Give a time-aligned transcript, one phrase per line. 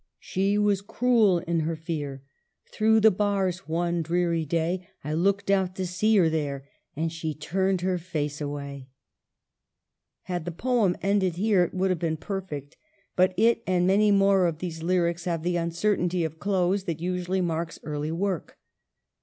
[0.33, 2.23] "She was cruel in her fear;
[2.71, 7.35] Through the bars, one dreary day, I looked out to see her there, And she
[7.35, 8.89] turned her face away!"
[10.23, 12.77] Had the poem ended here it would have been perfect,
[13.15, 17.39] but it and many more of these lyrics have the uncertainty of close that usually
[17.41, 18.57] marks early work.